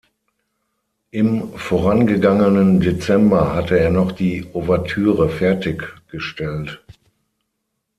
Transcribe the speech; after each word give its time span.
Im 1.11 1.53
vorangegangenen 1.59 2.79
Dezember 2.79 3.53
hatte 3.53 3.77
er 3.79 3.91
noch 3.91 4.11
die 4.13 4.47
Ouvertüre 4.51 5.29
fertiggestellt. 5.29 6.83